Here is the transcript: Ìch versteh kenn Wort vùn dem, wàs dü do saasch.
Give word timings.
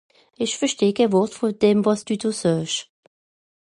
Ìch 0.43 0.55
versteh 0.59 0.95
kenn 0.97 1.11
Wort 1.13 1.33
vùn 1.39 1.53
dem, 1.61 1.77
wàs 1.85 2.01
dü 2.07 2.15
do 2.21 2.29
saasch. 2.39 2.79